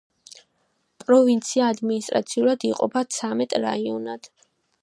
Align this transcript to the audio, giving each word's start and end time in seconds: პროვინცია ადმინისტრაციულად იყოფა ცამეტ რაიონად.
პროვინცია 1.03 1.67
ადმინისტრაციულად 1.73 2.67
იყოფა 2.71 3.07
ცამეტ 3.19 3.57
რაიონად. 3.67 4.33